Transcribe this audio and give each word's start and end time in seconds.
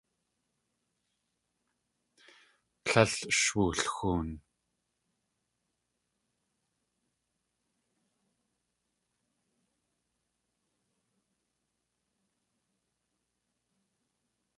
Tlél 2.85 3.11
sh 3.37 3.49
wulxoon. 3.55 4.29